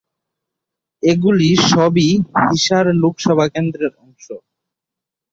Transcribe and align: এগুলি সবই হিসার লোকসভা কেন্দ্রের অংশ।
এগুলি 1.03 1.49
সবই 1.69 2.09
হিসার 2.43 2.85
লোকসভা 3.01 3.45
কেন্দ্রের 3.53 3.93
অংশ। 4.03 4.25